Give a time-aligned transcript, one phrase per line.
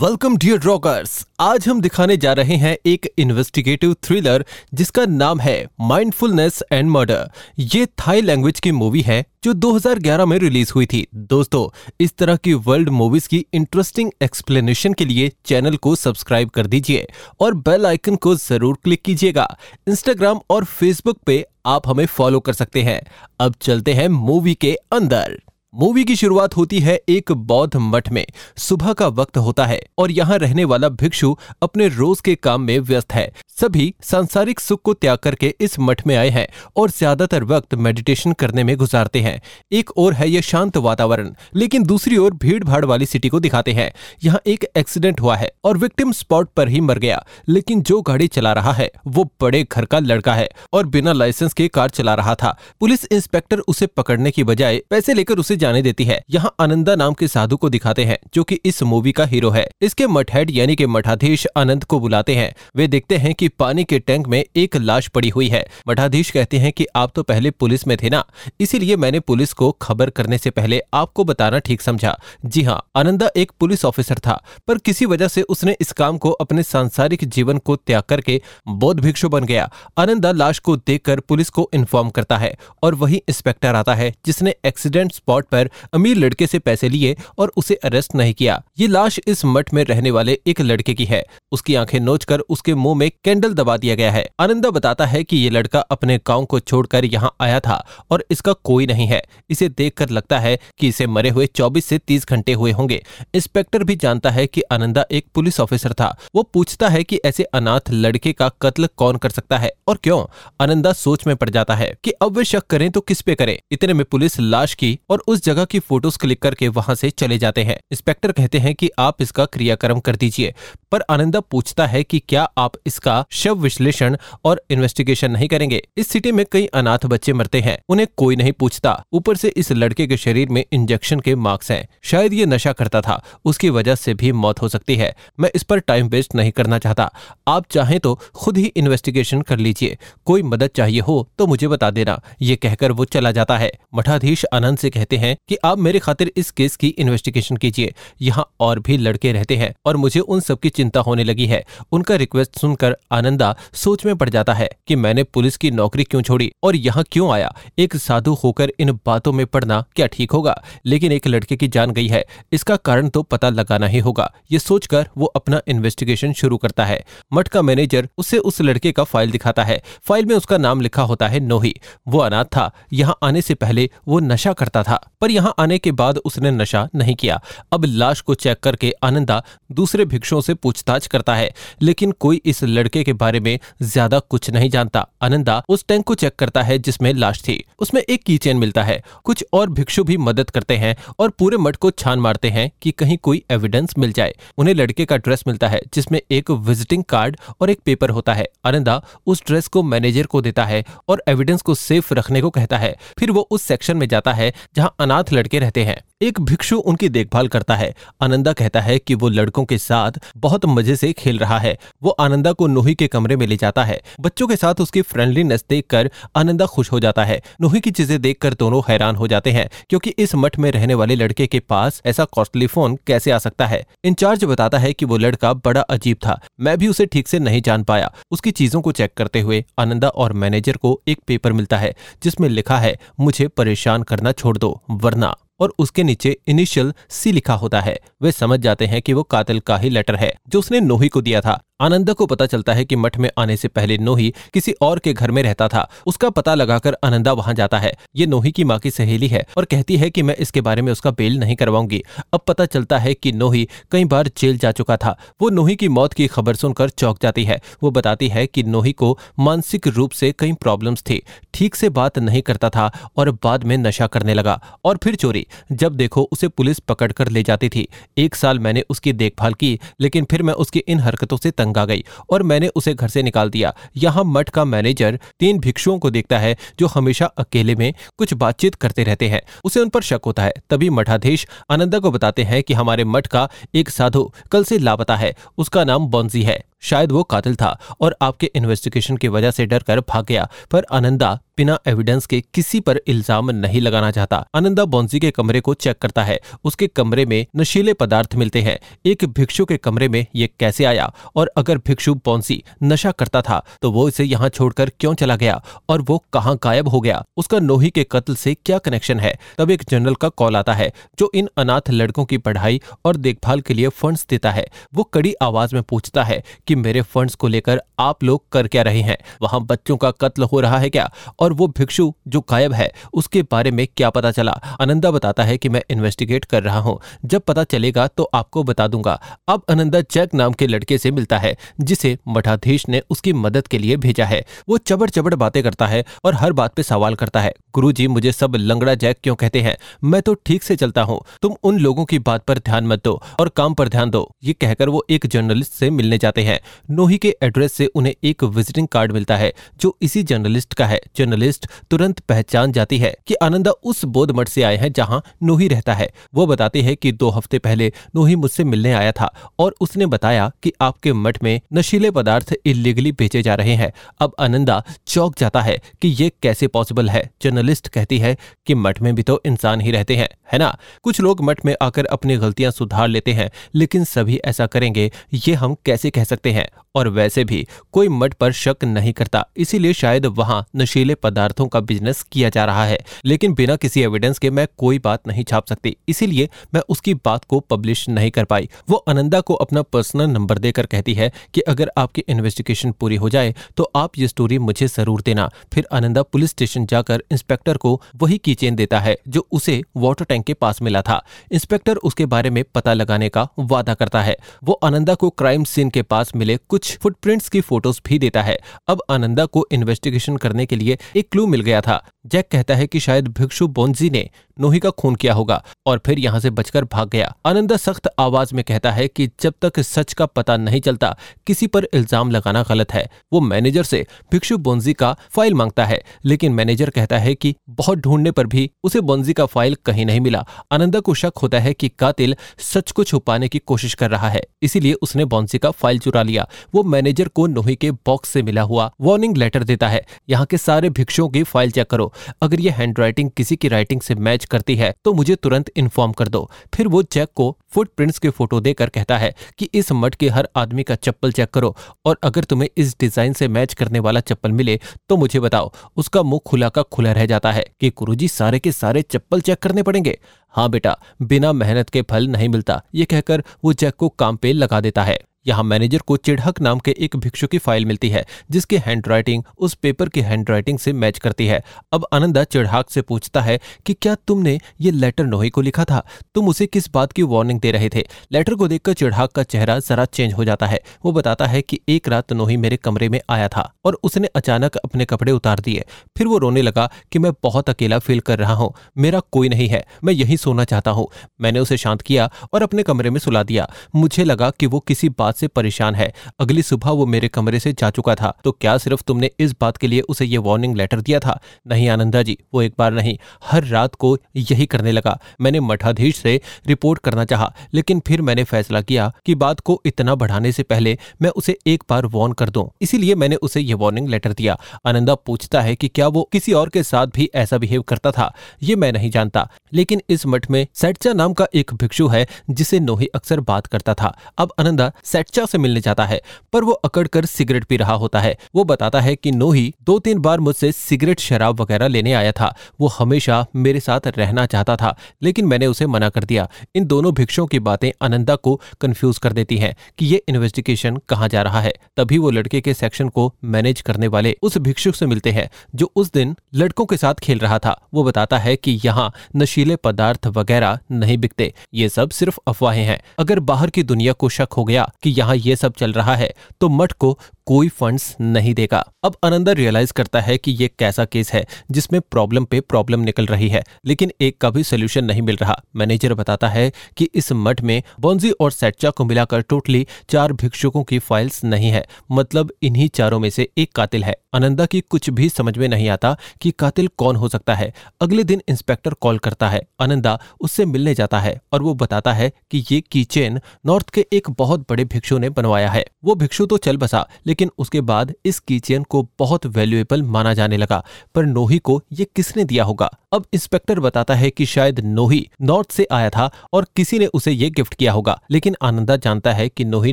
[0.00, 5.56] Welcome dear rockers आज हम दिखाने जा रहे हैं एक इन्वेस्टिगेटिव थ्रिलर जिसका नाम है
[5.80, 11.06] माइंडफुलनेस एंड मर्डर ये थाई लैंग्वेज की मूवी है जो 2011 में रिलीज़ हुई थी।
[11.14, 11.68] दोस्तों,
[12.00, 17.06] इस तरह की वर्ल्ड मूवीज़ की इंटरेस्टिंग एक्सप्लेनेशन के लिए चैनल को सब्सक्राइब कर दीजिए
[17.40, 19.48] और बेल आइकन को ज़रूर क्लिक कीजिएगा।
[19.88, 23.00] इंस्टाग्राम और फेसबुक पे आप हमें फॉलो कर सकते हैं।
[23.40, 25.40] अब चलते हैं मूवी के अंदर।
[25.74, 28.24] मूवी की शुरुआत होती है एक बौद्ध मठ में।
[28.58, 32.78] सुबह का वक्त होता है और यहाँ रहने वाला भिक्षु अपने रोज के काम में
[32.78, 33.30] व्यस्त है।
[33.60, 38.32] सभी सांसारिक सुख को त्याग करके इस मठ में आए हैं और ज़्यादातर वक्त मेडिटेशन
[38.32, 39.40] करने में गुजारते हैं।
[39.72, 43.72] एक और है यह शांत वातावरण, लेकिन दूसरी ओर भीड़ भाड़ वाली सिटी को दिखाते
[43.72, 43.90] हैं।
[44.24, 48.28] यहाँ एक एक्सीडेंट हुआ है और विक्टिम स्पॉट पर ही मर गया, लेकिन जो गाड़ी
[48.28, 52.14] चला रहा है, वो बड़े घर का लड़का है और बिना लाइसेंस के कार चला
[52.14, 56.54] रहा था। पुलिस इंस्पेक्टर उसे पकड़ने की बजाय पैसे लेकर उसे जाने देती है। यहाँ
[56.60, 60.06] आनंदा नाम के साधु को दिखाते हैं, जो कि इस मूवी का हीरो है। इसके
[60.06, 64.26] मठहेड यानी कि मठाधीश आनंद को बुलाते हैं। वे देखते हैं कि पानी के टैंक
[64.28, 67.96] में एक लाश पड़ी हुई है। मठाधीश कहते हैं कि आप तो पहले पुलिस में
[67.96, 68.24] थे ना,
[68.60, 73.30] इसीलिए मैंने पुलिस को खबर करने से पहले आपको बताना ठीक समझा। जी हाँ आनंदा
[73.36, 77.58] एक पुलिस ऑफिसर था, पर किसी वजह से उसने इस काम को अपने सांसारिक जीवन
[77.58, 82.36] को त्याग करके बौद्ध भिक्षु बन गया। आनंदा लाश को देखकर पुलिस को इन्फॉर्म करता
[82.38, 87.16] है और वही इंस्पेक्टर आता है, जिसने एक्सीडेंट स्पॉट पर अमीर लड़के से पैसे लिए
[87.38, 91.04] और उसे अरेस्ट नहीं किया। ये लाश इस मठ में रहने वाले एक लड़के की
[91.04, 95.24] है। उसकी आँखें नोचकर उसके मुँह में कैंडल दबा दिया गया है। आनंदा बताता है
[95.24, 99.22] कि ये लड़का अपने गाँव को छोड़कर यहाँ आया था और इसका कोई नहीं है।
[99.50, 103.04] इसे देखकर लगता है कि इसे मरे हुए 24 से 30 घंटे हुए होंगे।
[103.34, 107.44] इंस्पेक्टर भी जानता है कि आनंदा एक पुलिस ऑफिसर था। वो पूछता है कि ऐसे
[107.44, 110.24] अनाथ लड़के का कत्ल कौन कर सकता है और क्यों?
[110.60, 113.58] आनंदा सोच में पड़ जाता है कि अब वे शक करें तो किस पे करें?
[113.70, 117.38] इतने में पुलिस लाश की और उस जगह की फ़ोटोज़ क्लिक करके वहाँ से चले
[117.38, 120.54] जाते हैं। इंस्पेक्टर कहते हैं कि आप इसका क्रियाक्रम कर दीजिए,
[120.92, 125.82] पर आनंदा पूछता है कि क्या आप इसका शव विश्लेषण और इन्वेस्टिगेशन नहीं करेंगे?
[125.96, 129.70] इस सिटी में कई अनाथ बच्चे मरते हैं, उन्हें कोई नहीं पूछता। ऊपर से इस
[129.72, 133.94] लड़के के शरीर में इंजेक्शन के मार्क्स हैं। शायद ये नशा करता था, उसकी वजह
[133.94, 137.10] से भी मौत हो सकती है। मैं इस पर टाइम वेस्ट नहीं करना चाहता।
[137.48, 139.96] आप चाहें तो खुद ही इन्वेस्टिगेशन कर लीजिए।
[140.26, 144.44] कोई मदद चाहिए हो तो मुझे बता देना। ये कहकर वो चला जाता है। मठाधीश
[144.52, 148.78] आनंद से कहते हैं कि आप मेरे खातिर इस केस की इन्वेस्टिगेशन कीजिए। यहाँ और
[148.78, 152.96] भी लड़के रहते हैं और मुझे उन सबकी चिंता होने लगी है। उनका रिक्वेस्ट सुनकर
[153.12, 157.04] आनंदा सोच में पड़ जाता है कि मैंने पुलिस की नौकरी क्यों छोड़ी और यहाँ
[157.12, 157.54] क्यों आया?
[157.78, 160.62] एक साधु होकर इन बातों में पड़ना क्या ठीक होगा?
[160.86, 164.58] लेकिन एक लड़के की जान गई है। इसका कारण तो पता लगाना ही होगा। ये
[164.58, 169.30] सोचकर वो अपना इन्वेस्टिगेशन शुरू करता है। मठ का मैनेजर उसे उस लड़के का फ़ाइल
[169.30, 171.74] दिखाता है। फ़ाइल में उसका नाम लिखा होता है नोही।
[172.08, 175.92] वो अनाथ था। यहाँ आने से पहले वो नशा करता था। पर यहाँ आने के
[175.92, 177.40] बाद उसने नशा नहीं किया।
[177.72, 179.42] अब लाश को चेक करके आनंदा
[179.72, 184.50] दूसरे भिक्षुओं से पूछताछ करता है, लेकिन कोई इस लड़के के बारे में ज़्यादा कुछ
[184.50, 188.56] नहीं जानता। आनंदा उस टैंक को चेक करता है जिसमें लाश थी। उसमें एक कीचेन
[188.56, 192.48] मिलता है। कुछ और भिक्षु भी मदद करते हैं और पूरे मठ को छान मारते
[192.50, 196.50] हैं कि कहीं कोई एविडेंस मिल जाए। उन्हें लड़के का ड्रेस मिलता है, जिसमें एक
[196.50, 200.84] विजिटिंग कार्ड और एक पेपर होता है। आनंदा उस ड्रेस को मैनेजर को देता है
[201.08, 204.52] और एविडेंस को सेफ़ रखने को कहता है। फिर वो उस सेक्शन में जाता है,
[204.76, 207.92] जहाँ अनाथ लड़के रहते हैं। एक भिक्षु उनकी देखभाल करता है।
[208.22, 212.10] आनंदा कहता है कि वो लड़कों के साथ बहुत मज़े से खेल रहा है। वो
[212.10, 216.10] आनंदा को नोही के कमरे में ले जाता है। बच्चों के साथ उसकी फ्रेंडलीनेस देखकर
[216.36, 220.10] आनंदा खुश हो जाता है। नोही की चीज़ें देखकर दोनों हैरान हो जाते हैं, क्योंकि
[220.10, 223.84] इस मठ में रहने वाले लड़के के पास ऐसा कॉस्टली फ़ोन कैसे आ सकता है?
[224.04, 227.62] इंचार्ज बताता है कि वो लड़का बड़ा अजीब था। मैं भी उसे ठीक से नहीं
[227.62, 231.78] जान पाया। उसकी चीज़ों को चेक करते हुए आनंदा और मैनेजर को एक पेपर मिलता
[231.78, 237.32] है, जिसमें लिखा है, मुझे परेशान करना छोड़ दो, वरना। और उसके नीचे इनिशियल सी
[237.32, 240.58] लिखा होता है। वे समझ जाते हैं कि वो कातिल का ही लेटर है, जो
[240.58, 243.68] उसने नोही को दिया था। आनंदा को पता चलता है कि मठ में आने से
[243.68, 247.78] पहले नोही किसी और के घर में रहता था। उसका पता लगाकर आनंदा वहाँ जाता
[247.78, 250.82] है। ये नोही की माँ की सहेली है और कहती है कि मैं इसके बारे
[250.82, 252.02] में उसका बेल नहीं करवाऊँगी।
[252.34, 255.88] अब पता चलता है कि नोही कई बार जेल जा चुका था। वो नोही की
[255.88, 260.10] मौत की खबर सुनकर चौंक जाती है। वो बताती है कि नोही को मानसिक रूप
[260.10, 261.22] से कई प्रॉब्लम्स थी।
[261.54, 265.46] ठीक से बात नहीं करता था और बाद में नशा करने लगा और फिर चोरी।
[265.72, 267.88] जब देखो उसे पुलिस पकड़ कर ले जाती थी।
[268.18, 271.84] एक साल मैंने उसकी देखभाल की, लेकिन फिर मैं उसकी इन हरकतों से तंग आ
[271.84, 276.10] गई और मैंने उसे घर से निकाल दिया। यहाँ मठ का मैनेजर तीन भिक्षुओं को
[276.10, 280.20] देखता है, जो हमेशा अकेले में कुछ बातचीत करते रहते हैं। उसे उन पर शक
[280.26, 284.64] होता है। तभी मठाधीश आनंदा को बताते हैं कि हमारे मठ का एक साधु कल
[284.64, 289.28] से लापता है। उसका नाम बॉन्जी है। शायद वो कातिल था और आपके इन्वेस्टिगेशन की
[289.28, 293.80] वजह से डर कर भाग गया। पर आनंदा बिना एविडेंस के किसी पर इल्ज़ाम नहीं
[293.80, 298.34] लगाना चाहता। आनंदा बॉन्सी के कमरे को चेक करता है। उसके कमरे में नशीले पदार्थ
[298.34, 301.12] मिलते हैं। एक भिक्षु के कमरे में ये कैसे आया?
[301.36, 305.60] और अगर भिक्षु बॉन्सी नशा करता था तो वो इसे यहाँ छोड़कर क्यों चला गया?
[305.88, 307.22] और वो कहाँ गायब हो गया?
[307.36, 309.36] उसका नोही के कत्ल से क्या कनेक्शन है?
[309.58, 313.60] तब एक जनरल का कॉल आता है, जो इन अनाथ लड़कों की पढ़ाई और देखभाल
[313.60, 317.48] के लिए फंड्स देता है। वो कड़ी आवाज़ में पूछता है कि मेरे फंड्स को
[317.48, 319.16] लेकर आप लोग कर क्या रहे हैं?
[319.42, 321.12] वहाँ बच्चों का कत्ल हो रहा है क्या?
[321.38, 324.52] और वो भिक्षु जो गायब है, उसके बारे में क्या पता चला?
[324.80, 328.86] आनंदा बताता है कि मैं इन्वेस्टिगेट कर रहा हूँ। जब पता चलेगा तो आपको बता
[328.88, 333.66] दूँगा। अब आनंदा जैक नाम के लड़के से मिलता है, जिसे मठाधीश ने उसकी मदद
[333.66, 337.14] के लिए भेजा है। वो चबड़ चबड़ बातें करता है और हर बात पे सवाल
[337.14, 339.76] करता है। गुरु मुझे सब लंगड़ा जैक क्यों कहते हैं?
[340.04, 343.22] मैं तो ठीक से चलता हूँ। तुम उन लोगों की बात पर ध्यान मत दो
[343.40, 346.59] और काम पर ध्यान दो। ये कहकर वो एक जर्नलिस्ट से मिलने जाते हैं।
[346.90, 351.00] नोही के एड्रेस से उन्हें एक विजिटिंग कार्ड मिलता है, जो इसी जर्नलिस्ट का है।
[351.16, 355.68] जर्नलिस्ट तुरंत पहचान जाती है कि आनंदा उस बोध मठ से आए हैं जहाँ नोही
[355.68, 359.74] रहता है। वो बताते हैं कि दो हफ़्ते पहले नोही मुझसे मिलने आया था और
[359.80, 364.82] उसने बताया कि आपके मठ में नशीले पदार्थ इलीगली बेचे जा रहे हैं। अब आनंदा
[365.06, 368.36] चौक जाता है कि ये कैसे पॉसिबल है। जर्नलिस्ट कहती है
[368.66, 370.76] कि मठ में भी तो इंसान ही रहते हैं, है ना?
[371.02, 375.54] कुछ लोग मठ में आकर अपनी गलतियाँ सुधार लेते हैं, लेकिन सभी ऐसा करेंगे, ये
[375.54, 379.92] हम कैसे कह सकते हैं और वैसे भी कोई मठ पर शक नहीं करता। इसीलिए
[379.92, 384.50] शायद वहाँ नशीले पदार्थों का बिज़नेस किया जा रहा है। लेकिन बिना किसी एविडेंस के
[384.50, 388.68] मैं कोई बात नहीं छाप सकती। इसीलिए मैं उसकी बात को पब्लिश नहीं कर पाई।
[388.90, 393.28] वो आनंदा को अपना पर्सनल नंबर देकर कहती है कि अगर आपकी इन्वेस्टिगेशन पूरी हो
[393.28, 398.00] जाए तो आप ये स्टोरी मुझे ज़रूर देना। फिर आनंदा पुलिस स्टेशन जाकर इंस्पेक्टर को
[398.16, 401.22] वही की चेन देता है, जो उसे वाटर टैंक के पास मिला था।
[401.52, 405.90] इंस्पेक्टर उसके बारे में पता लगाने का वादा करता है। वो आनंदा को क्राइम सीन
[405.90, 408.58] के पास मिले, कुछ फुटप्रिंट्स की फ़ोटोज़ भी देता है।
[408.88, 412.86] अब आनंदा को इन्वेस्टिगेशन करने के लिए एक क्लू मिल गया था। जैक कहता है
[412.86, 414.28] कि शायद भिक्षु बोन्जी ने
[414.60, 418.54] नोही का खून किया होगा और फिर यहाँ से बचकर भाग गया। आनंदा सख्त आवाज़
[418.54, 421.14] में कहता है कि जब तक सच का पता नहीं चलता,
[421.46, 426.02] किसी पर इल्ज़ाम लगाना गलत है। वो मैनेजर से भिक्षु बोन्जी का फ़ाइल माँगता है,
[426.24, 430.20] लेकिन मैनेजर कहता है कि बहुत ढूँढने पर भी उसे बोन्जी का फ़ाइल कहीं नहीं
[430.20, 434.28] मिला। आनंदा को शक होता है कि कातिल सच को छुपाने की कोशिश कर रहा
[434.28, 438.42] है, इसीलिए उसने बोन्जी का फ़ाइल चुरा लिया। वो मैनेजर को नोही के बॉक्स से
[438.42, 442.60] मिला हुआ वार्निंग लेटर देता है। यहाँ के सारे भिक्षुओं की फ़ाइल चेक करो। अगर
[442.60, 446.48] ये हैंडराइटिंग किसी की राइटिंग से मैच करती है तो मुझे तुरंत इन्फॉर्म कर दो।
[446.74, 450.48] फिर वो जैक को फुटप्रिंट्स की फ़ोटो देकर कहता है कि इस मठ के हर
[450.56, 451.74] आदमी का चप्पल चेक करो
[452.06, 456.22] और अगर तुम्हें इस डिज़ाइन से मैच करने वाला चप्पल मिले तो मुझे बताओ। उसका
[456.22, 459.82] मुँह खुला का खुला रह जाता है कि गुरुजी सारे के सारे चप्पल चेक करने
[459.82, 460.18] पड़ेंगे।
[460.54, 464.52] हाँ बेटा, बिना मेहनत के फल नहीं मिलता। ये कहकर वो जैक को काम पे
[464.52, 468.24] लगा देता है। यहाँ मैनेजर को चिढ़क नाम के एक भिक्षु की फ़ाइल मिलती है,
[468.50, 473.40] जिसकी हैंडराइटिंग उस पेपर की हैंडराइटिंग से मैच करती है। अब आनंदा चिढ़ाक से पूछता
[473.40, 476.06] है कि क्या तुमने ये लेटर नोही को लिखा था?
[476.34, 478.06] तुम उसे किस बात की वार्निंग दे रहे थे?
[478.32, 481.80] लेटर को देखकर चिढ़ाक का चेहरा जरा चेंज हो जाता है। वो बताता है कि
[481.88, 485.84] एक रात नोही मेरे कमरे में आया था और उसने अचानक अपने कपड़े उतार दिए।
[486.18, 489.68] फिर वो रोने लगा कि मैं बहुत अकेला फील कर रहा हूँ। मेरा कोई नहीं
[489.68, 491.08] है। मैं यही सोना चाहता हूँ।
[491.40, 495.08] मैंने उसे शांत किया और अपने कमरे में सुला दिया। मुझे लगा कि वो किसी
[495.08, 498.52] बात बात से परेशान है। अगली सुबह वो मेरे कमरे से जा चुका था तो
[498.52, 501.38] क्या सिर्फ़ तुमने इस बात के लिए उसे ये वार्निंग लेटर दिया था?
[501.66, 506.16] नहीं आनंदा जी, वो एक बार नहीं, हर रात को यही करने लगा। मैंने मठाधीश
[506.16, 510.62] से रिपोर्ट करना चाहा, लेकिन फिर मैंने फैसला किया कि बात को इतना बढ़ाने से
[510.64, 514.58] पहले मैं उसे एक बार वार्न कर दूँ। इसीलिए मैंने उसे ये वार्निंग लेटर दिया।
[514.86, 518.32] आनंदा पूछता है कि क्या वो किसी और के साथ भी ऐसा बिहेव करता था?
[518.62, 522.80] ये मैं नहीं जानता, लेकिन इस मठ में सेटचा नाम का एक भिक्षु है, जिसे
[522.80, 526.20] नोही अक्सर बात करता था। अब आनंदा सेटचा से मिलने जाता है,
[526.52, 530.18] पर वो अकड़कर सिगरेट पी रहा होता है। वो बताता है कि नोही दो तीन
[530.18, 534.96] बार मुझसे सिगरेट, शराब वगैरह लेने आया था। वो हमेशा मेरे साथ रहना चाहता था,
[535.22, 539.32] लेकिन मैंने उसे मना कर दिया। इन दोनों भिक्षुओं की बातें आनंदा को कंफ्यूज कर
[539.32, 543.34] देती हैं कि ये इन्वेस्टिगेशन कहाँ जा रहा है। तभी वो लड़के के सेक्शन को
[543.44, 547.38] मैनेज करने वाले उस भिक्षुक से मिलते हैं, जो उस दिन लड़कों के साथ खेल
[547.38, 552.38] रहा था। वो बताता है कि यहाँ नशीले पदार्थ वगैरह नहीं बिकते। ये सब सिर्फ़
[552.46, 555.92] अफवाहें हैं। अगर बाहर की दुनिया को शक हो गया कि यहाँ ये सब चल
[555.92, 557.18] रहा है तो मठ को
[557.50, 562.00] कोई फंड्स नहीं देगा। अब आनंदा रियलाइज़ करता है कि ये कैसा केस है, जिसमें
[562.00, 566.14] प्रॉब्लम पे प्रॉब्लम निकल रही है, लेकिन एक का भी सोल्यूशन नहीं मिल रहा। मैनेजर
[566.14, 570.98] बताता है कि इस मठ में बोंजी और सेटचा को मिलाकर टोटली चार भिक्षुकों की
[570.98, 575.28] फाइल्स नहीं है मतलब इन्हीं चारों में से एक कातिल है। आनंदा की कुछ भी
[575.28, 579.48] समझ में नहीं आता कि कातिल कौन हो सकता है। अगले दिन इंस्पेक्टर कॉल करता
[579.48, 584.06] है। आनंदा उससे मिलने जाता है और वो बताता है कि ये कीचेन नॉर्थ के
[584.12, 588.14] एक बहुत बड़े भिक्षु ने बनवाया है। वो भिक्षु तो चल बसा, लेकिन उसके बाद
[588.24, 592.90] इस कीचेन को बहुत वैल्यूएबल माना जाने लगा, पर नोही को यह किसने दिया होगा?
[593.12, 597.32] अब इंस्पेक्टर बताता है कि शायद नोही नॉर्थ से आया था और किसी ने उसे
[597.32, 599.92] ये गिफ्ट किया होगा, लेकिन आनंदा जानता है कि नोही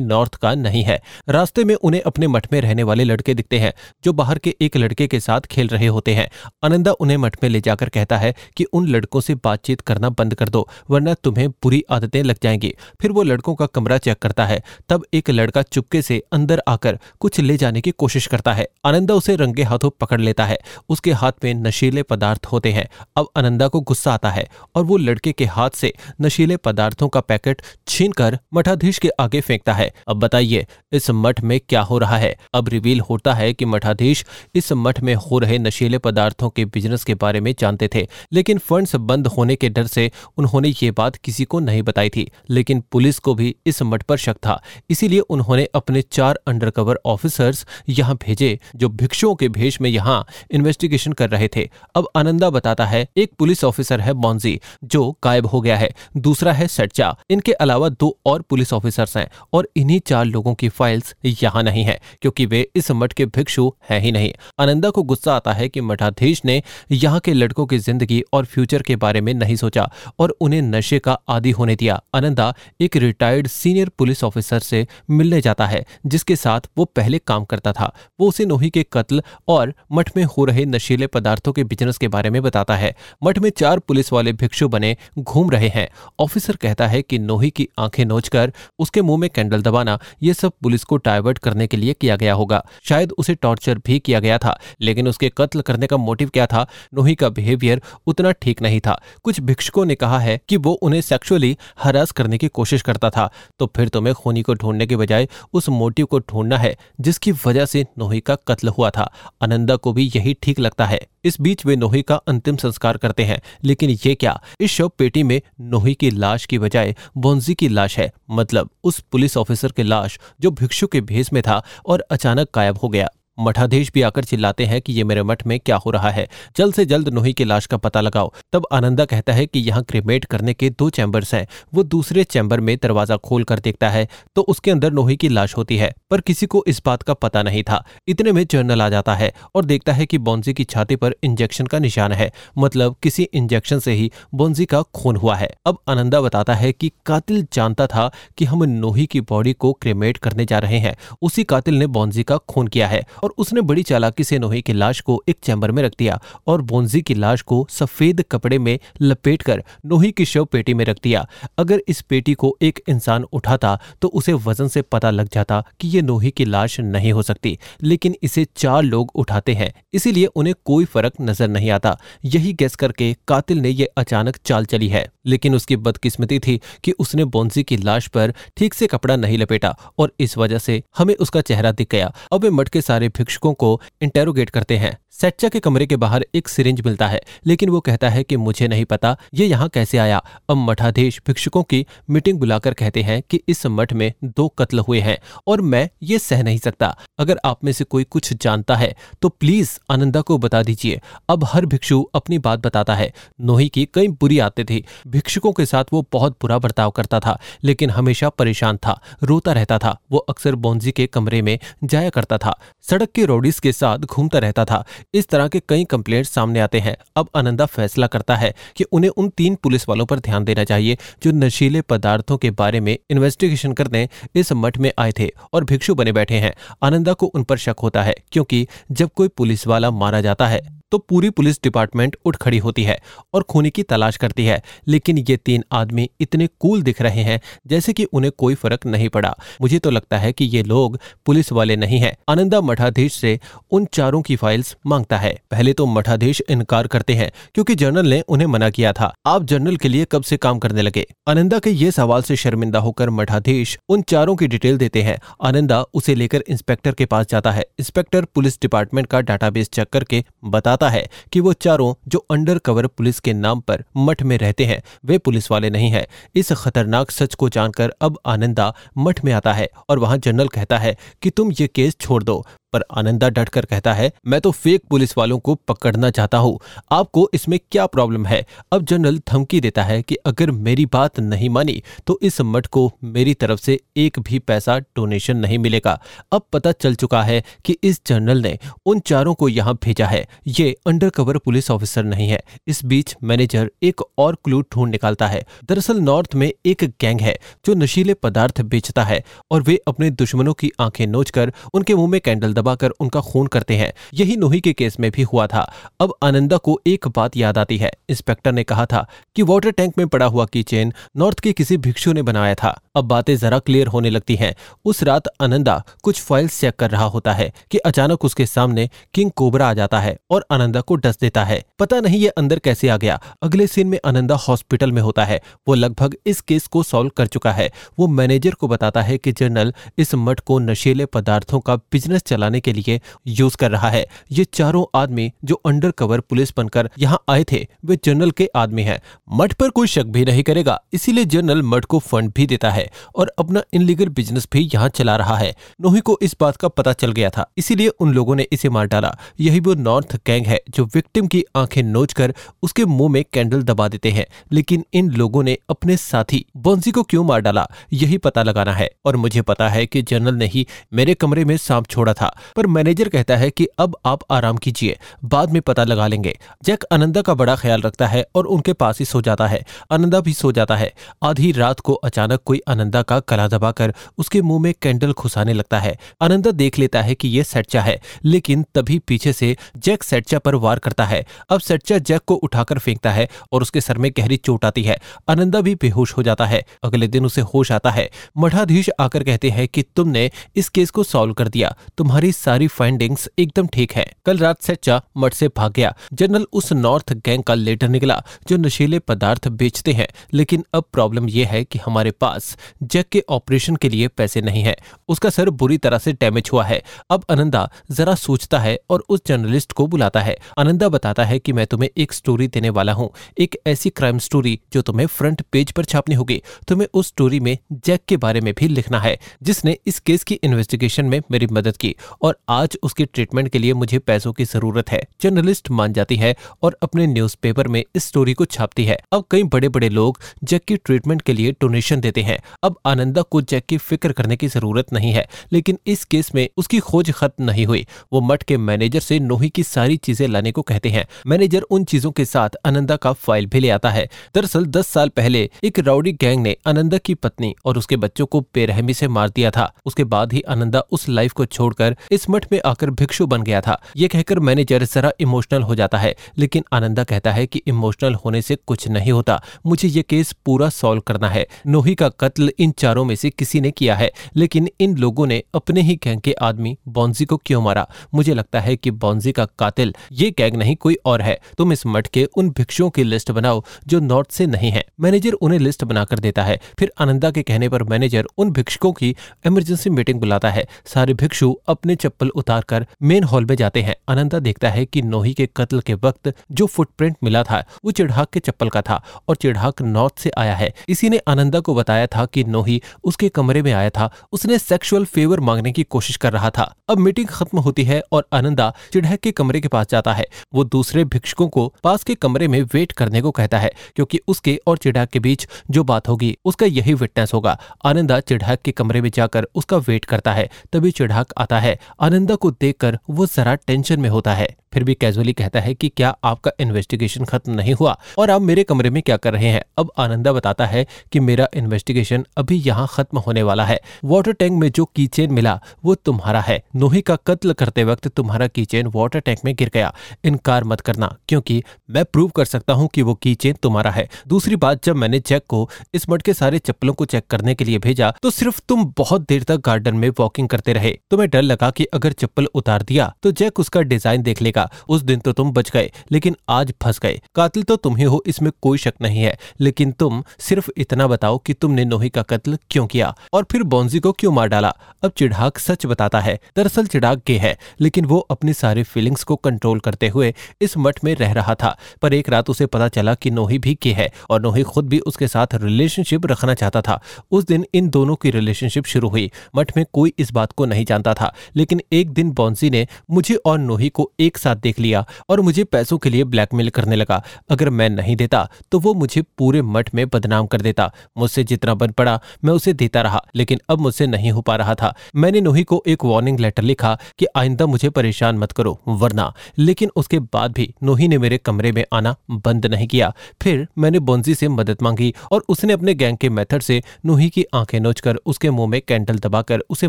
[0.00, 3.72] नॉर्थ का नहीं है। रास्ते में उन्हें अपने मठ में रहने वाले लड़के दिखते हैं,
[4.04, 6.28] जो बाहर के एक लड़के के साथ खेल रहे होते हैं।
[6.64, 10.34] आनंदा उन्हें मठ में ले जाकर कहता है कि उन लड़कों से बातचीत करना बंद
[10.34, 14.46] कर दो, वरना तुम्हें बुरी आदतें लग जाएँगी। फिर वो लड़कों का कमरा चेक करता
[14.46, 18.68] है, तब एक लड़का चुपके से अंदर आकर कुछ ले जाने की कोशिश करता है।
[18.84, 20.58] आनंदा उसे रंगे हाथों पकड़ लेता है,
[20.88, 24.96] उसके हाथ में नशीले पदार्थ होते हैं। अब आनंदा को गुस्सा आता है और वो
[24.96, 29.90] लड़के के हाथ से नशीले पदार्थों का पैकेट छीन कर मठाधीश के आगे फेंकता है।
[30.08, 32.34] अब बताइए, इस मठ में क्या हो रहा है?
[32.54, 37.04] अब रिवील होता है कि मठाधीश इस मठ में हो रहे नशीले पदार्थों के बिज़नेस
[37.04, 41.16] के बारे में जानते थे, लेकिन फंड्स बंद होने के डर से उन्होंने ये बात
[41.16, 44.60] किसी को नहीं बताई थी। लेकिन पुलिस को भी इस मठ पर शक था।
[44.90, 51.12] इसीलिए उन्होंने अपने चार अंडरकवर ऑफिसर्स यहाँ भेजे, जो भिक्षुओं के भेष में यहाँ इन्वेस्टिगेशन
[51.12, 55.60] कर रहे थे। अब आनंदा बताता है एक पुलिस ऑफिसर है बॉन्जी, जो गायब हो
[55.60, 60.24] गया है। दूसरा है सच्चा। इनके अलावा दो और पुलिस ऑफिसर्स हैं और इन्हीं चार
[60.24, 64.32] लोगों की फाइल्स यहाँ नहीं है, क्योंकि वे इस मठ के भिक्षु हैं ही नहीं।
[64.60, 66.62] आनंदा को गुस्सा आता है कि मठाधीश ने
[66.92, 69.88] यहाँ के लड़कों की ज़िंदगी और फ्यूचर के बारे में नहीं सोचा
[70.18, 75.40] और उन्हें नशे का आदि होने दिया। आनंदा एक रिटायर्ड सीनियर पुलिस ऑफिसर से मिलने
[75.40, 79.74] जाता है, जिसके साथ वो पहले काम करता था। वो उसे नोही के कत्ल और
[79.92, 83.50] मठ में हो रहे नशीले पदार्थों के बिज़नेस के बारे में बताता है। मठ में
[83.50, 85.88] चार पुलिस वाले भिक्षु बने घूम रहे हैं।
[86.20, 90.52] ऑफिसर कहता है कि नोही की आँखें नोचकर उसके मुँह में कैंडल दबाना, ये सब
[90.62, 94.38] पुलिस को डाइवर्ट करने के लिए किया गया होगा। शायद उसे टॉर्चर भी किया गया
[94.38, 98.80] था, लेकिन उसके कत्ल करने का मोटिव क्या था, नोही का बिहेवियर उतना ठीक नहीं
[98.80, 103.10] था। कुछ भिक्षुकों ने कहा है कि वो उन्हें सेक्सुअली हरास करने की कोशिश करता
[103.10, 107.32] था तो फिर तुम्हें खूनी को ढूँढने के बजाय उस मोटिव को ढूंढना है, जिसकी
[107.46, 109.10] वजह से नोही का कत्ल हुआ था।
[109.42, 113.24] आनंदा को भी यही ठीक लगता है। इस बीच वे नोही का अंतिम संस्कार करते
[113.24, 114.42] हैं। लेकिन ये क्या?
[114.60, 119.00] इस शव पेटी में नोही की लाश की बजाय बोन्जी की लाश है। मतलब उस
[119.00, 123.08] पुलिस ऑफिसर की लाश जो भिक्षु के भेस में था और अचानक गायब हो गया।
[123.38, 126.26] मठाधीश भी आकर चिल्लाते हैं कि ये मेरे मठ में क्या हो रहा है।
[126.56, 129.82] जल्द से जल्द नोही की लाश का पता लगाओ। तब आनंदा कहता है कि यहाँ
[129.82, 134.06] क्रिमेट करने के दो चैम्बर्स हैं। वो दूसरे चैम्बर में दरवाज़ा खोल कर देखता है
[134.36, 137.42] तो उसके अंदर नोही की लाश होती है। पर किसी को इस बात का पता
[137.42, 140.96] नहीं था। इतने में जर्नल आ जाता है और देखता है कि बोंजी की छाती
[140.96, 145.50] पर इंजेक्शन का निशान है। मतलब किसी इंजेक्शन से ही बोंजी का खून हुआ है।
[145.66, 150.16] अब आनंदा बताता है कि कातिल जानता था कि हम नोही की बॉडी को क्रिमेट
[150.18, 153.82] करने जा रहे हैं। उसी कातिल ने बोंजी का खून किया है और उसने बड़ी
[153.82, 157.42] चालाकी से नोही की लाश को एक चैम्बर में रख दिया और बोंजी की लाश
[157.42, 161.26] को सफ़ेद कपड़े में लपेट कर नोही की शव पेटी में रख दिया।
[161.58, 165.88] अगर इस पेटी को एक इंसान उठाता तो उसे वज़न से पता लग जाता कि
[165.88, 170.54] ये नोही की लाश नहीं हो सकती, लेकिन इसे चार लोग उठाते हैं, इसीलिए उन्हें
[170.64, 175.06] कोई फ़र्क नज़र नहीं आता। यही गैस करके कातिल ने यह अचानक चाल चली है।
[175.26, 179.74] लेकिन उसकी बदकिस्मती थी कि उसने बोंजी की लाश पर ठीक से कपड़ा नहीं लपेटा
[179.98, 183.54] और इस वजह से हमें उसका चेहरा दिख गया। अब वे मट के सारे भिक्षुकों
[183.54, 187.80] को इंटेरोगेट करते हैं। सेच्चा के कमरे के बाहर एक सिरिंज मिलता है, लेकिन वो
[187.80, 192.38] कहता है कि मुझे नहीं पता, ये यहाँ कैसे आया। अब मठाधीश भिक्षुकों की मीटिंग
[192.38, 196.42] बुलाकर कहते हैं कि इस मठ में दो कत्ल हुए हैं, और मैं ये सह
[196.42, 200.62] नहीं सकता। अगर आप में से कोई कुछ जानता है तो प्लीज़ आनंदा को बता
[200.62, 205.52] दीजिए। अब हर भिक्षु अपनी बात बताता है। नोही की कई बुरी आते थी। भिक्षुकों
[205.52, 209.96] के साथ वो बहुत बुरा बर्ताव करता था, लेकिन हमेशा परेशान था, रोता रहता था।
[210.10, 214.38] वो अक्सर बोंजी के कमरे में जाया करता था। सड़क के रोडीज के साथ घूमता
[214.38, 214.84] रहता था।
[215.14, 219.10] इस तरह के कई कंप्लेंट सामने आते हैं। अब आनंदा फैसला करता है कि उन्हें
[219.10, 223.72] उन तीन पुलिस वालों पर ध्यान देना चाहिए जो नशीले पदार्थों के बारे में इन्वेस्टिगेशन
[223.72, 227.56] करने इस मठ में आए थे और भिक्षु बने बैठे हैं। आनंदा को उन पर
[227.56, 230.60] शक होता है क्योंकि जब कोई पुलिस वाला मारा जाता है
[230.92, 232.98] तो पूरी पुलिस डिपार्टमेंट उठ खड़ी होती है
[233.34, 237.40] और खूनी की तलाश करती है। लेकिन ये तीन आदमी इतने कूल दिख रहे हैं,
[237.66, 241.52] जैसे कि उन्हें कोई फ़र्क नहीं पड़ा। मुझे तो लगता है कि ये लोग पुलिस
[241.52, 243.38] वाले नहीं है। आनंदा मठाधीश से
[243.70, 248.20] उन चारों की फाइल्स माँगता है। पहले तो मठाधीश इनकार करते हैं, क्योंकि जनरल ने
[248.20, 251.06] उन्हें मना किया था। आप जनरल के लिए कब से काम करने लगे?
[251.28, 255.82] आनंदा के ये सवाल से शर्मिंदा होकर मठाधीश उन चारों की डिटेल देते हैं। आनंदा
[255.94, 260.77] उसे लेकर इंस्पेक्टर के पास जाता है। इंस्पेक्टर पुलिस डिपार्टमेंट का डाटाबेस चेक करके बताता
[260.86, 264.82] है कि वो चारों जो अंडर कवर पुलिस के नाम पर मठ में रहते हैं,
[265.04, 269.52] वे पुलिस वाले नहीं है। इस खतरनाक सच को जानकर अब आनंदा मठ में आता
[269.52, 273.64] है और वहाँ जनरल कहता है कि, तुम ये केस छोड़ दो। पर आनंदा डटकर
[273.64, 276.58] कहता है, मैं तो फेक पुलिस वालों को पकड़ना चाहता हूँ।
[276.92, 278.44] आपको इसमें क्या प्रॉब्लम है?
[278.72, 282.90] अब जनरल धमकी देता है कि अगर मेरी बात नहीं मानी तो इस मठ को
[283.04, 285.98] मेरी तरफ़ से एक भी पैसा डोनेशन नहीं मिलेगा।
[286.32, 290.26] अब पता चल चुका है कि इस जनरल ने उन चारों को यहाँ भेजा है।
[290.48, 295.44] ये अंडरकवर पुलिस ऑफिसर नहीं है। इस बीच मैनेजर एक और क्लू ढूंढ निकालता है।
[295.64, 300.54] दरअसल नॉर्थ में एक गैंग है, जो नशीले पदार्थ बेचता है और वे अपने दुश्मनों
[300.54, 304.72] की आँखें नोचकर उनके मुँह में कैंडल दबाकर उनका खून करते हैं। यही नोही के
[304.72, 308.64] केस में भी हुआ था। अब आनंदा को एक बात याद आती है। इंस्पेक्टर ने
[308.64, 312.22] कहा था कि वाटर टैंक में पड़ा हुआ की चेन नॉर्थ के किसी भिक्षु ने
[312.22, 316.74] बनाया था। अब बातें जरा क्लियर होने लगती हैं। उस रात आनंदा कुछ फाइल्स चेक
[316.74, 320.80] कर रहा होता है कि अचानक उसके सामने किंग कोबरा आ जाता है और आनंदा
[320.80, 324.34] को डस देता है। पता नहीं ये अंदर कैसे आ गया। अगले सीन में आनंदा
[324.34, 328.50] हॉस्पिटल में होता है। वो लगभग इस केस को सॉल्व कर चुका है। वो मैनेजर
[328.50, 333.00] को बताता है कि जनरल इस मठ को नशीले पदार्थों का बिज़नेस चलाने के लिए
[333.26, 337.66] यूज़ कर रहा है। ये चारों आदमी जो अंडर कवर पुलिस बनकर यहाँ आए थे,
[337.84, 339.00] वे जनरल के आदमी हैं।
[339.30, 342.87] मठ पर कोई शक भी नहीं करेगा। इसीलिए जनरल मठ को फंड भी देता है।
[343.14, 346.92] और अपना इनलीगल बिज़नेस भी यहाँ चला रहा है। नोही को इस बात का पता
[346.92, 350.60] चल गया था, इसीलिए उन लोगों ने इसे मार डाला। यही वो नॉर्थ गैंग है
[350.70, 355.10] जो विक्टिम की आँखें नोच कर उसके मुँह में कैंडल दबा देते हैं, लेकिन इन
[355.10, 359.42] लोगों ने अपने साथी बॉन्सी को क्यों मार डाला, यही पता लगाना है। और मुझे
[359.42, 363.36] पता है कि जनरल ने ही मेरे कमरे में सांप छोड़ा था, पर मैनेजर कहता
[363.36, 367.56] है कि अब आप आराम कीजिए, बाद में पता लगा लेंगे। जैक आनंदा का बड़ा
[367.56, 370.92] ख्याल रखता है और उनके पास ही सो जाता है। आनंदा भी सो जाता है।
[371.22, 375.78] आधी रात को अचानक कोई आनंदा का गला दबाकर उसके मुँह में कैंडल खुसाने लगता
[375.78, 380.38] है। आनंदा देख लेता है कि यह सेटचा है, लेकिन तभी पीछे से जैक सेटचा
[380.38, 384.10] पर वार करता है। अब सेटचा जैक को उठाकर फेंकता है और उसके सर में
[384.18, 387.90] गहरी चोट आती है। आनंदा भी बेहोश हो जाता है। अगले दिन उसे होश आता
[387.90, 392.66] है। मठाधीश आकर कहते हैं कि तुमने इस केस को सॉल्व कर दिया। तुम्हारी सारी
[392.66, 397.42] फाइंडिंग्स एकदम ठीक है। कल रात सेच्चा मठ से भाग गया। जनरल उस नॉर्थ गैंग
[397.42, 402.10] का लेटर निकला, जो नशीले पदार्थ बेचते हैं। लेकिन अब प्रॉब्लम यह है कि हमारे
[402.10, 404.76] पास जैक के ऑपरेशन के लिए पैसे नहीं है।
[405.08, 409.20] उसका सर बुरी तरह से डैमेज हुआ है। अब आनंदा जरा सोचता है और उस
[409.26, 413.10] जर्नलिस्ट को बुलाता है। आनंदा बताता है कि मैं तुम्हें एक स्टोरी देने वाला हूँ।
[413.38, 417.56] एक ऐसी क्राइम स्टोरी जो तुम्हें फ्रंट पेज पर छापनी होगी। तुम्हें उस स्टोरी में
[417.72, 421.76] जैक के बारे में भी लिखना है, जिसने इस केस की इन्वेस्टिगेशन में मेरी मदद
[421.76, 426.16] की। और आज उसके ट्रीटमेंट के लिए मुझे पैसों की ज़रूरत है। जर्नलिस्ट मान जाती
[426.16, 430.20] है और अपने न्यूज़पेपर में इस स्टोरी को छापती है। अब कई बड़े बड़े लोग
[430.44, 434.36] जैक की ट्रीटमेंट के लिए डोनेशन देते हैं। अब आनंदा को जैक की फ़िक्र करने
[434.36, 438.42] की ज़रूरत नहीं है, लेकिन इस केस में उसकी खोज खत्म नहीं हुई। वो मठ
[438.42, 442.24] के मैनेजर से नोही की सारी चीज़ें लाने को कहते हैं। मैनेजर उन चीज़ों के
[442.24, 446.42] साथ आनंदा का फ़ाइल भी ले आता है। दरअसल दस साल पहले एक राउडी गैंग
[446.42, 450.32] ने आनंदा की पत्नी और उसके बच्चों को बेरहमी से मार दिया था। उसके बाद
[450.32, 454.08] ही आनंदा उस लाइफ को छोड़कर इस मठ में आकर भिक्षु बन गया था। ये
[454.08, 458.56] कहकर मैनेजर जरा इमोशनल हो जाता है, लेकिन आनंदा कहता है कि इमोशनल होने से
[458.58, 463.04] कुछ नहीं होता। मुझे ये केस पूरा सॉल्व करना है। नोही का कत्ल इन चारों
[463.04, 466.78] में से किसी ने किया है, लेकिन इन लोगों ने अपने ही गैंग के आदमी
[466.88, 467.88] बॉन्जी को क्यों मारा?
[468.14, 471.86] मुझे लगता है कि बॉन्जी का कातिल, ये गैंग नहीं, कोई और है। तुम इस
[471.86, 475.84] मठ के उन भिक्षुओं की लिस्ट बनाओ, जो नॉर्थ से नहीं है। मैनेजर उन्हें लिस्ट
[475.84, 480.50] बनाकर देता है। फिर आनंदा के कहने पर मैनेजर उन भिक्षुकों की इमरजेंसी मीटिंग बुलाता
[480.50, 484.84] है। सारे भिक्षु अपने चप्पल उतार कर मेन हॉल में जाते हैं। अनंता देखता है
[484.86, 488.82] कि नोही के कत्ल के वक्त जो फुटप्रिंट मिला था, वो चिढ़ाक के चप्पल का
[488.82, 492.80] था और चिढ़ाक नॉर्थ से आया है। इसी ने आनंदा को बताया था कि नोही
[493.04, 496.98] उसके कमरे में आया था। उसने सेक्सुअल फेवर मांगने की कोशिश कर रहा था। अब
[496.98, 501.04] मीटिंग खत्म होती है और आनंदा चिढ़क के कमरे के पास जाता है। वो दूसरे
[501.04, 505.08] भिक्षुकों को पास के कमरे में वेट करने को कहता है, क्योंकि उसके और चिढ़क
[505.08, 509.46] के बीच जो बात होगी, उसका यही विटनेस होगा। आनंदा चिढ़क के कमरे में जाकर
[509.54, 514.08] उसका वेट करता है, तभी चिढ़क आता है। आनंदा को देखकर वो जरा टेंशन में
[514.08, 517.96] होता है। फिर भी कैजुअली कहता है कि क्या आपका इन्वेस्टिगेशन खत्म नहीं हुआ?
[518.18, 519.62] और आप मेरे कमरे में क्या कर रहे हैं?
[519.78, 524.52] अब आनंदा बताता है कि मेरा इन्वेस्टिगेशन अभी यहाँ खत्म होने वाला है। वाटर टैंक
[524.52, 529.20] में जो कीचेन मिला, वो तुम्हारा है। नोही का कत्ल करते वक्त तुम्हारा कीचेन वाटर
[529.20, 529.92] टैंक में गिर गया।
[530.24, 534.56] इनकार मत करना, क्योंकि मैं प्रूव कर सकता हूँ कि वो कीचेन तुम्हारा है। दूसरी
[534.56, 537.78] बात, जब मैंने जैक को इस मठ के सारे चप्पलों को चेक करने के लिए
[537.80, 541.70] भेजा तो सिर्फ़ तुम बहुत देर तक गार्डन में वॉकिंग करते रहे। तुम्हें डर लगा
[541.70, 545.52] कि अगर चप्पल उतार दिया तो जैक उसका डिज़ाइन देख लेगा। उस दिन तो तुम
[545.52, 549.22] बच गए, लेकिन आज फंस गए। कातिल तो तुम ही हो इसमें कोई शक नहीं
[549.22, 553.14] है। लेकिन तुम सिर्फ़ इतना बताओ कि तुमने नोही का कत्ल क्यों किया?
[553.32, 554.74] और फिर बॉन्जी को क्यों मार डाला?
[555.04, 559.36] अब चिढ़ाक सच बताता है। दरअसल चिढ़ाक गे है, लेकिन वो अपनी सारी फीलिंग्स को
[559.36, 563.14] कंट्रोल करते हुए इस मठ में रह रहा था। पर एक रात उसे पता चला
[563.14, 567.02] कि नोही भी के है, और नोही खुद भी उसके साथ रिलेशनशिप रखना चाहता था।
[567.30, 570.84] उस दिन इन दोनों की रिलेशनशिप शुरू हुई। मठ में कोई इस बात को नहीं
[570.84, 575.06] जानता था। लेकिन एक दिन बॉन्सी ने मुझे और नोही को एक साथ देख लिया
[575.28, 579.22] और मुझे पैसों के लिए ब्लैकमेल करने लगा। अगर मैं नहीं देता तो वो मुझे
[579.38, 583.60] पूरे मठ में बदनाम कर देता। मुझसे जितना बन पड़ा, मैं उसे देता रहा, लेकिन
[583.68, 587.26] अब मुझसे नहीं हो पा रहा था। मैंने नोही को एक वार्निंग लेटर लिखा कि
[587.36, 591.84] आइंदा मुझे परेशान मत करो, वरना। लेकिन उसके बाद भी नोही ने मेरे कमरे में
[591.92, 596.28] आना बंद नहीं किया। फिर मैंने बोंजी से मदद मांगी और उसने अपने गैंग के
[596.28, 599.88] मेथड से नोही की आँखें नोचकर उसके मुँह में कैंडल दबाकर उसे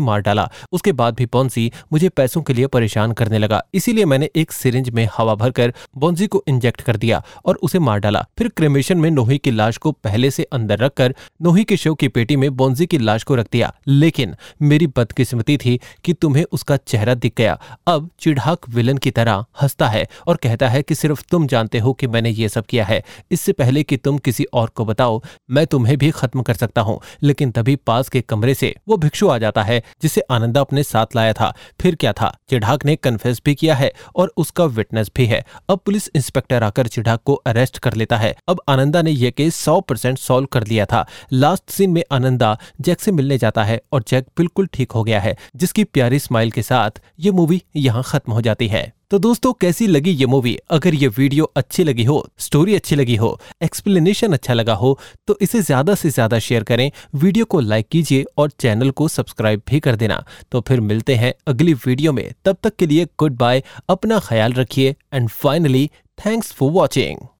[0.00, 4.28] मार डाला। उसके बाद भी बोंसी मुझे पैसों के लिए परेशान करने लगा। इसीलिए मैंने
[4.36, 8.48] एक सिरिंज में हवा भरकर बोंजी को इंजेक्ट कर दिया और उसे मार डाला। फिर
[8.48, 12.36] क्रेमेशन में नोही की लाश को पहले से अंदर रखकर नोही के शव की पेटी
[12.36, 17.14] में बोंजी की लाश को रख दिया। लेकिन मेरी बदकिस्मती थी कि तुम्हें उसका चेहरा
[17.14, 21.46] दिख गया। अब चिढ़ाक विलन की तरह हंसता है और कहता है कि सिर्फ़ तुम
[21.46, 24.84] जानते हो कि मैंने ये सब किया है। इससे पहले कि तुम किसी और को
[24.84, 28.96] बताओ, मैं तुम्हें भी खत्म कर सकता हूँ। लेकिन तभी पास के कमरे से वो
[28.96, 32.36] भिक्षु आ जाता है, जिसे आनंदा अपने साथ लाया था। फिर क्या था?
[32.50, 36.86] चिढ़ाक ने कन्फेस भी किया है और उसका विटनेस भी है। अब पुलिस इंस्पेक्टर आकर
[36.86, 40.66] चिढ़ाक को अरेस्ट कर लेता है। अब आनंदा ने यह केस सौ परसेंट सोल्व कर
[40.66, 44.92] लिया था। लास्ट सीन में आनंदा जैक से मिलने जाता है और जैक बिल्कुल ठीक
[44.92, 48.99] हो गया है, जिसकी प्यारी स्माइल के साथ ये मूवी यहाँ खत्म हो जाती है।
[49.10, 53.16] तो दोस्तों, कैसी लगी ये मूवी अगर ये वीडियो अच्छी लगी हो स्टोरी अच्छी लगी
[53.16, 53.30] हो
[53.62, 58.24] एक्सप्लेनेशन अच्छा लगा हो तो इसे ज़्यादा से ज़्यादा शेयर करें। वीडियो को लाइक कीजिए
[58.38, 62.56] और चैनल को सब्सक्राइब भी कर देना। तो फिर मिलते हैं अगली वीडियो में। तब
[62.62, 65.86] तक के लिए गुड बाय अपना ख्याल रखिए and finally
[66.18, 67.28] thanks for watching